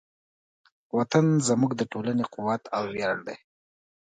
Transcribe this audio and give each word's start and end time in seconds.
وطن 0.97 1.25
زموږ 1.47 1.71
د 1.77 1.81
ټولنې 1.91 2.23
قوت 2.33 2.63
او 2.75 2.83
ویاړ 2.93 3.17
دی. 3.27 3.37